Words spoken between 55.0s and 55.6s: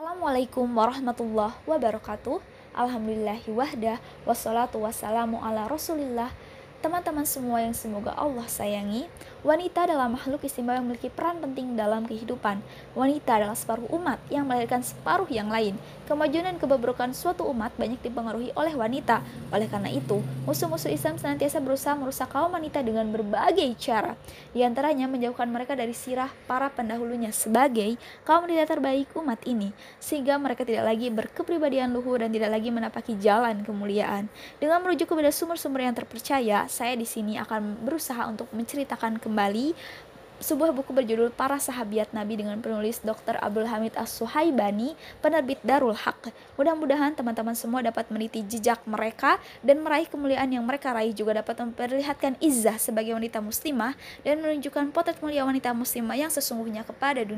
mulia